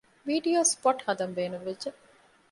ވީޑިއޯ 0.27 0.61
ސްޕޮޓް 0.71 1.03
ހަދަން 1.05 1.33
ބޭނުންވެއްޖެ 1.37 1.89